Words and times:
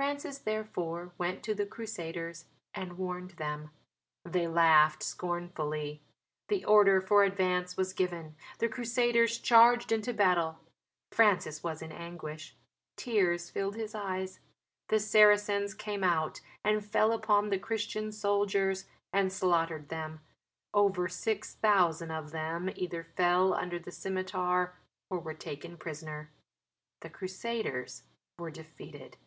Francis, 0.00 0.38
therefore, 0.38 1.12
went 1.18 1.42
to 1.44 1.54
the 1.54 1.66
Crusaders 1.66 2.46
and 2.72 2.96
warned 2.96 3.32
them. 3.32 3.70
They 4.24 4.48
laughed 4.48 5.02
scornfully. 5.02 6.00
The 6.48 6.64
order 6.64 7.02
for 7.02 7.22
advance 7.22 7.76
was 7.76 7.92
given. 7.92 8.34
The 8.60 8.68
Crusaders 8.70 9.36
charged 9.38 9.92
into 9.92 10.14
battle. 10.14 10.58
Francis 11.12 11.62
was 11.62 11.82
in 11.82 11.92
anguish 11.92 12.56
tears 12.96 13.50
filled 13.50 13.76
his 13.76 13.94
eyes. 13.94 14.40
The 14.88 14.98
Saracens 14.98 15.74
came 15.74 16.02
out 16.02 16.40
and 16.64 16.82
fell 16.82 17.12
upon 17.12 17.50
the 17.50 17.58
Christian 17.58 18.10
soldiers 18.10 18.86
and 19.12 19.30
slaughtered 19.30 19.90
them. 19.90 20.20
Over 20.72 21.08
6000 21.08 22.10
of 22.10 22.30
them 22.30 22.70
either 22.74 23.04
fell 23.04 23.52
under 23.52 23.78
the 23.78 23.92
scimitar 23.92 24.78
or 25.10 25.18
were 25.20 25.34
taken 25.34 25.76
prisoner. 25.76 26.30
The 27.02 27.10
Crusaders 27.10 28.04
were 28.38 28.50
defeated. 28.50 29.18